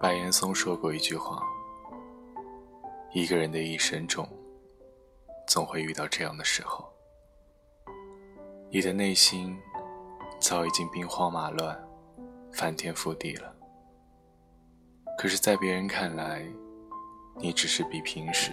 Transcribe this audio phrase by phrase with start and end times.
[0.00, 1.46] 白岩松说过一句话
[3.12, 4.26] ：“一个人的一生中，
[5.46, 6.90] 总会遇到这样的时候，
[8.70, 9.54] 你的内心
[10.40, 11.78] 早已经兵荒马乱、
[12.50, 13.54] 翻天覆地了。
[15.18, 16.50] 可是，在别人看来，
[17.36, 18.52] 你只是比平时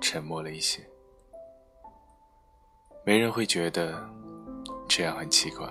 [0.00, 0.80] 沉默了一些。
[3.04, 4.08] 没人会觉得
[4.88, 5.66] 这样很奇怪，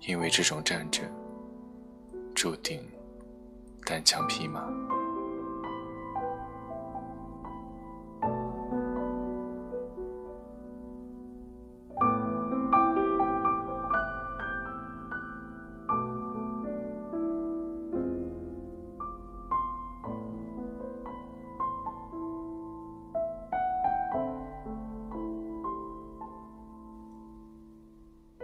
[0.00, 1.02] 因为这种战争。”
[2.34, 2.80] 注定
[3.84, 4.68] 单枪匹马。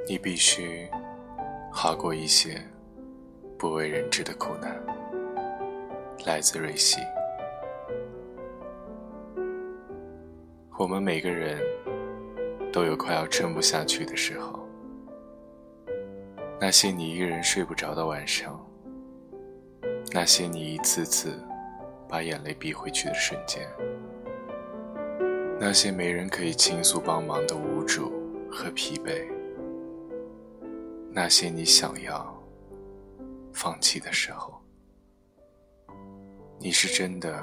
[0.09, 0.89] 你必须
[1.73, 2.80] 好过一些。
[3.61, 4.75] 不为人知的苦难，
[6.25, 6.99] 来自瑞希。
[10.79, 11.61] 我们每个人
[12.73, 14.67] 都有快要撑不下去的时候，
[16.59, 18.59] 那些你一个人睡不着的晚上，
[20.11, 21.39] 那些你一次次
[22.09, 23.69] 把眼泪逼回去的瞬间，
[25.59, 28.11] 那些没人可以倾诉帮忙的无助
[28.51, 29.31] 和疲惫，
[31.13, 32.40] 那些你想要。
[33.53, 34.61] 放弃的时候，
[36.59, 37.43] 你是真的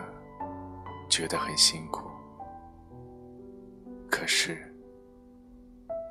[1.10, 2.10] 觉得很辛苦，
[4.10, 4.74] 可是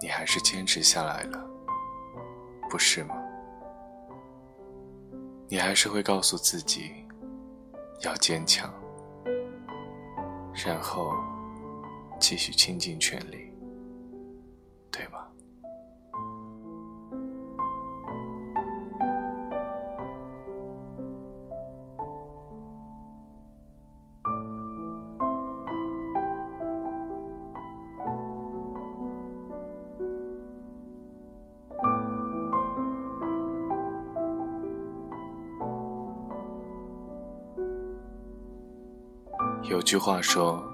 [0.00, 1.48] 你还是坚持下来了，
[2.68, 3.16] 不是吗？
[5.48, 7.04] 你还是会告诉自己
[8.02, 8.72] 要坚强，
[10.52, 11.14] 然后
[12.18, 13.55] 继续倾尽全力，
[39.76, 40.64] 有句话说：“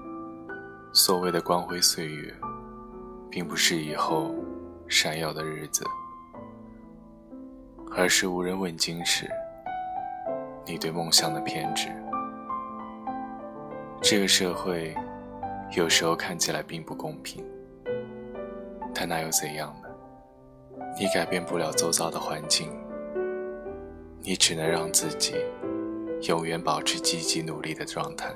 [0.95, 2.33] 所谓的光辉岁月，
[3.29, 4.33] 并不是以后
[4.87, 5.83] 闪耀的日子，
[7.97, 9.29] 而是无人问津时，
[10.65, 11.89] 你对梦想的偏执。
[14.01, 14.95] 这个社会
[15.75, 17.43] 有时候看起来并不公平，
[18.95, 19.89] 但那又怎样呢？
[20.97, 22.71] 你改变不了周遭的环境，
[24.21, 25.35] 你只能让自己
[26.21, 28.33] 永远保持积极努力的状态。”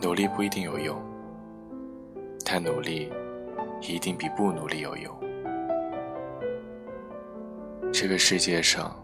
[0.00, 1.00] 努力不一定有用，
[2.44, 3.10] 但努力
[3.80, 5.14] 一定比不努力有用。
[7.92, 8.94] 这个世界上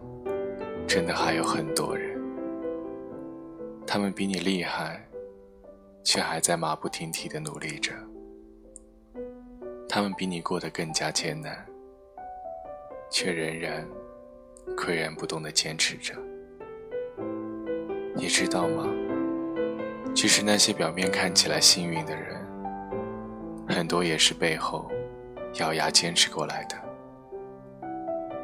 [0.86, 2.20] 真的还有很多人，
[3.86, 5.02] 他们比你厉害，
[6.04, 7.94] 却还在马不停蹄的努力着；
[9.88, 11.66] 他们比你过得更加艰难，
[13.10, 13.88] 却仍然
[14.76, 16.14] 岿然不动的坚持着。
[18.14, 18.86] 你知道吗？
[20.22, 22.40] 其实那些表面看起来幸运的人，
[23.68, 24.88] 很多也是背后
[25.54, 26.76] 咬牙坚持过来的。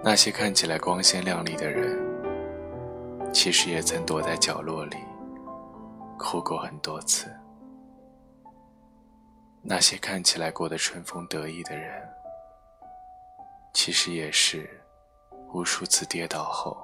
[0.02, 1.96] 那些看起来光鲜亮丽的人，
[3.32, 4.96] 其实也曾躲在角落里
[6.18, 7.30] 哭过很多次。
[9.62, 12.08] 那些看起来过得春风得意的人，
[13.72, 14.68] 其实也是
[15.54, 16.76] 无数次跌倒后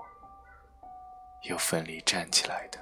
[1.48, 2.78] 又奋力站起来的。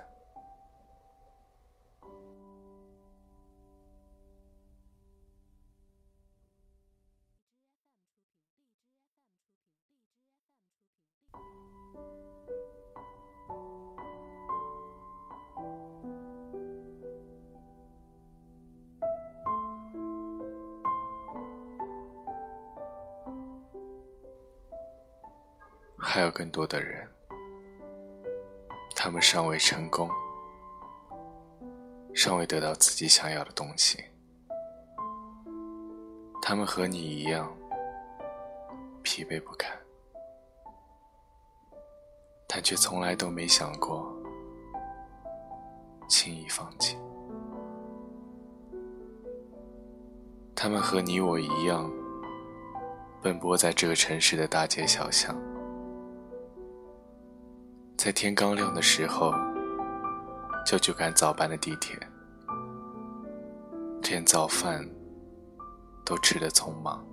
[26.05, 27.09] 还有更多的人，
[28.95, 30.11] 他们尚未成功，
[32.13, 34.05] 尚未得到自己想要的东西。
[36.43, 37.51] 他们和你一样
[39.03, 39.71] 疲惫不堪，
[42.49, 44.13] 但却从来都没想过
[46.09, 46.99] 轻易放弃。
[50.55, 51.91] 他们和你我一样，
[53.23, 55.35] 奔波在这个城市的大街小巷。
[58.05, 59.33] 在天刚亮的时候，
[60.67, 61.97] 就去赶早班的地铁，
[64.11, 64.85] 连早饭
[66.05, 67.07] 都吃得匆忙。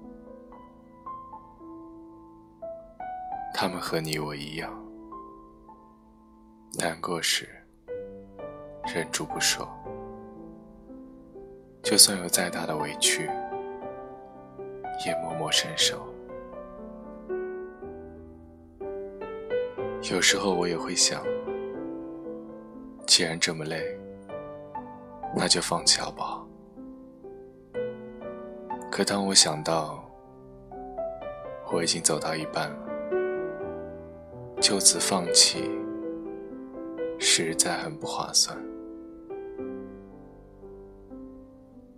[3.53, 4.73] 他们和你我一样，
[6.79, 7.47] 难过时
[8.91, 9.69] 忍住不说，
[11.83, 13.29] 就算有再大的委屈，
[15.05, 16.03] 也默默承受。
[20.01, 21.21] 有时候我也会想，
[23.05, 23.83] 既然这么累，
[25.35, 26.47] 那就放弃好不好？
[28.89, 30.03] 可当我想到
[31.71, 32.77] 我已经走到一半了，
[34.59, 35.69] 就此放弃，
[37.19, 38.57] 实在很不划算。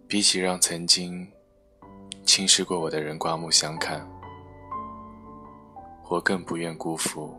[0.07, 1.31] 比起让曾经
[2.25, 4.05] 轻视过我的人刮目相看，
[6.09, 7.33] 我更不愿辜负。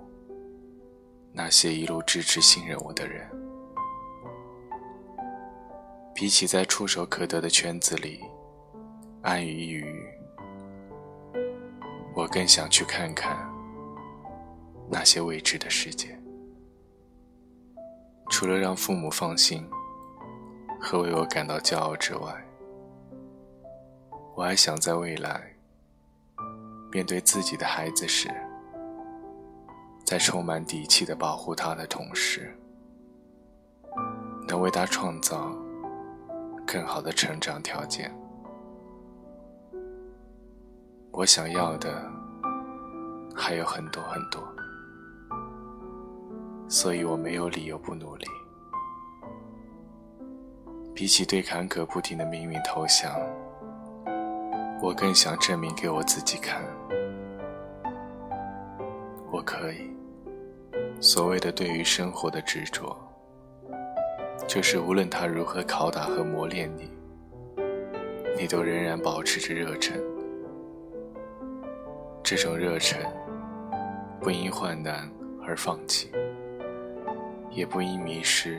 [1.35, 3.27] 那些一路支持信任我的人，
[6.15, 8.23] 比起在触手可得的圈子里
[9.23, 9.85] 安于一隅，
[12.15, 13.51] 我更想去看看
[14.91, 16.19] 那些未知的世界。
[18.29, 19.67] 除了让父母放心
[20.79, 22.45] 和为我感到骄傲之外，
[24.37, 25.55] 我还想在未来
[26.91, 28.31] 面对自己的孩子时。
[30.13, 32.55] 在充满底气的保护他的同时，
[34.47, 35.51] 能为他创造
[36.67, 38.15] 更好的成长条件。
[41.13, 42.07] 我想要的
[43.35, 44.47] 还有很多很多，
[46.69, 48.27] 所以我没有理由不努力。
[50.95, 53.19] 比起对坎坷不停的命运投降，
[54.83, 56.63] 我更想证明给我自己看，
[59.31, 59.91] 我可以。
[61.15, 62.97] 所谓的对于生活的执着，
[64.49, 66.91] 就是无论他如何拷打和磨练你，
[68.35, 70.03] 你都仍然保持着热忱。
[72.23, 72.99] 这种热忱，
[74.23, 75.07] 不因患难
[75.47, 76.11] 而放弃，
[77.51, 78.59] 也不因迷失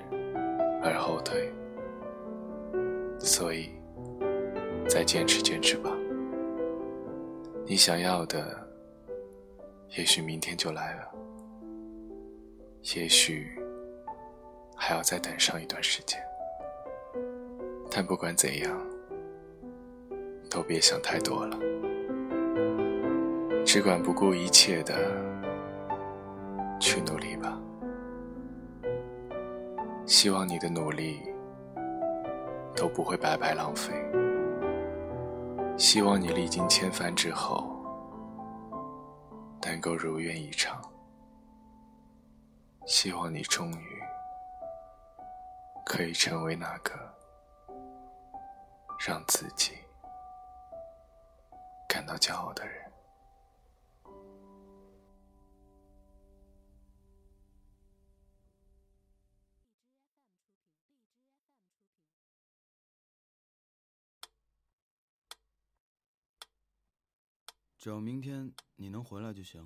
[0.83, 1.51] 而后退。
[3.17, 3.71] 所以，
[4.87, 5.89] 再坚持坚持吧。
[7.65, 8.55] 你想要的，
[9.97, 11.09] 也许明天就来了。
[12.83, 13.47] 也许
[14.75, 16.21] 还要再等上一段时间，
[17.89, 18.77] 但不管怎样，
[20.49, 21.57] 都别想太多了，
[23.65, 24.93] 只管不顾一切的
[26.77, 27.57] 去努力吧。
[30.05, 31.21] 希望你的努力
[32.75, 33.93] 都不会白白浪费，
[35.77, 37.81] 希望你历经千帆之后
[39.65, 40.81] 能够如愿以偿。
[42.85, 44.03] 希望你终于
[45.85, 46.91] 可以成为那个
[48.99, 49.77] 让自己
[51.87, 52.83] 感到骄傲的人。
[67.77, 69.65] 只要明天你能回来就行。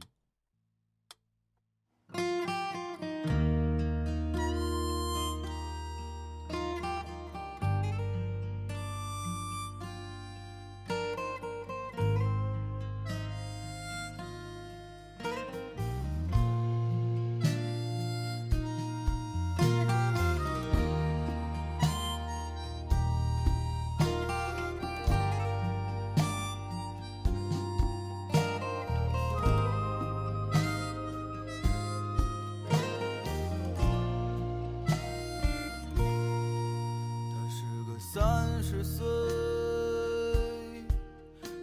[38.14, 39.06] 三十岁，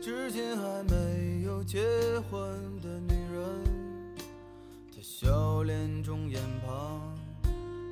[0.01, 1.81] 至今还没有结
[2.31, 2.39] 婚
[2.83, 3.43] 的女人，
[4.95, 7.01] 她笑脸中眼旁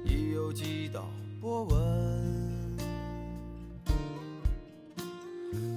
[0.05, 1.09] 已有几道
[1.41, 2.77] 波纹。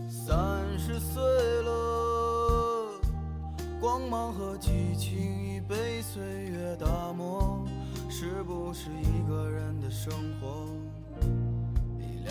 [0.10, 1.24] 三十岁
[1.62, 3.00] 了，
[3.80, 7.66] 光芒和激情已被岁月打磨，
[8.10, 10.68] 是不是一个人的生活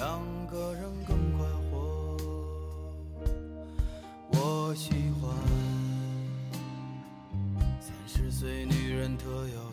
[0.05, 1.79] 两个人更快活，
[4.33, 4.75] 我？
[4.75, 5.33] 喜欢
[7.81, 9.64] 三十岁女人特有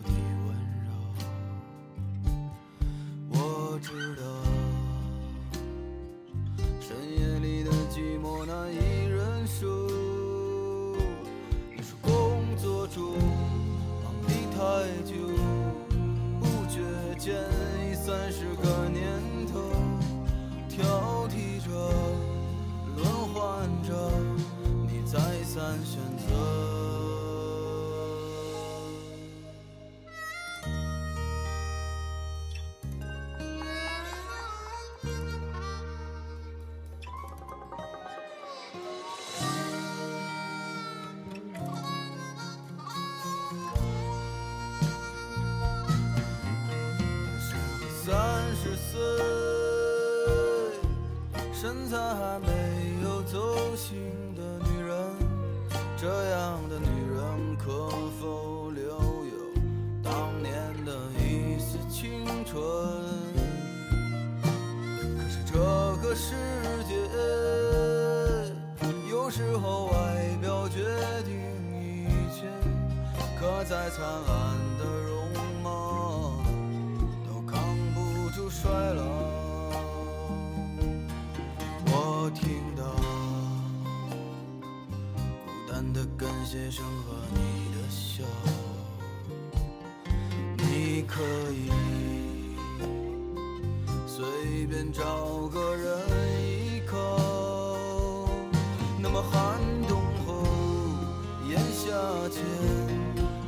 [62.42, 62.60] 青春？
[65.16, 65.52] 可是这
[66.02, 66.34] 个世
[66.88, 66.94] 界，
[69.08, 69.92] 有时候外
[70.40, 70.82] 表决
[71.24, 71.32] 定
[71.80, 72.46] 一切，
[73.38, 76.32] 可再灿烂的容貌
[77.28, 77.62] 都扛
[77.94, 79.02] 不住衰老。
[81.86, 82.82] 我听到
[85.46, 87.38] 孤单的感谢声和你
[87.76, 88.24] 的笑，
[90.56, 91.22] 你可
[91.52, 91.70] 以
[94.22, 95.02] 随便找
[95.52, 95.98] 个人
[96.46, 96.96] 依靠。
[99.00, 100.44] 那么寒冬后，
[101.48, 101.90] 炎夏
[102.28, 102.40] 间，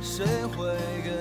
[0.01, 1.11] 谁会给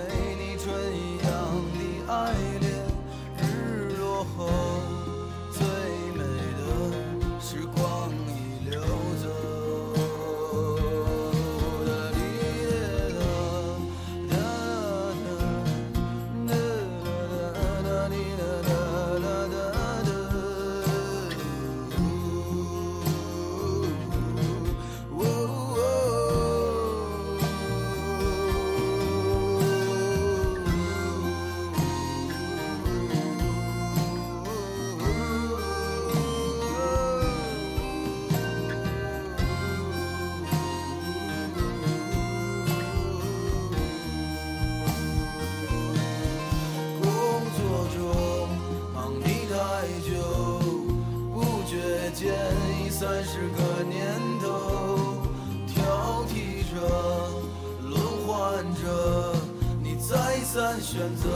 [60.55, 61.27] 三选择，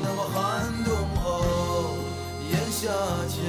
[0.00, 1.18] 那么寒冬后
[2.48, 2.86] 炎夏
[3.26, 3.42] 前，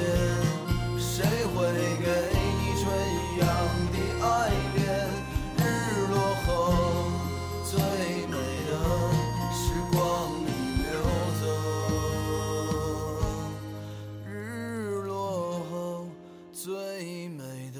[0.98, 1.22] 谁
[1.54, 1.54] 会
[2.00, 2.04] 给
[2.34, 3.46] 你春一样
[3.92, 3.94] 的
[4.26, 4.28] 爱
[4.74, 4.78] 恋？
[5.56, 5.58] 日
[6.10, 6.48] 落后
[7.62, 7.70] 最
[8.26, 8.34] 美
[8.66, 8.70] 的
[9.54, 9.96] 时光
[10.44, 10.48] 里
[10.82, 10.90] 溜
[11.40, 11.42] 走，
[14.26, 14.28] 日
[15.06, 15.72] 落后
[16.52, 16.66] 最
[17.28, 17.38] 美
[17.72, 17.78] 的。